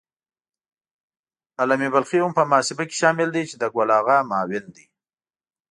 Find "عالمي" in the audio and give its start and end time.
1.59-1.87